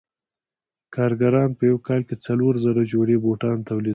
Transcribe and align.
کارګران 0.95 1.49
په 1.57 1.63
یو 1.69 1.77
کال 1.87 2.01
کې 2.07 2.15
څلور 2.25 2.53
زره 2.65 2.81
جوړې 2.91 3.15
بوټان 3.23 3.57
تولیدوي 3.67 3.89